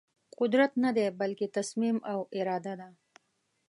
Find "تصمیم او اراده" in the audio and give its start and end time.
1.57-2.73